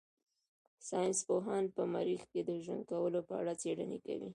[0.87, 4.29] ساينس پوهان په مريخ کې د ژوند کولو په اړه څېړنې کوي.